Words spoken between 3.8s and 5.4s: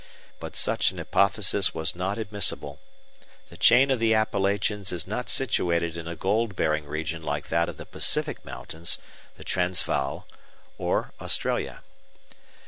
of the Appalachians is not